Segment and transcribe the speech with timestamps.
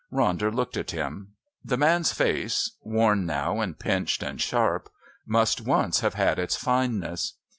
[0.11, 1.35] Ronder looked at him.
[1.63, 4.89] The man's face, worn now and pinched and sharp,
[5.27, 7.33] must once have had its fineness.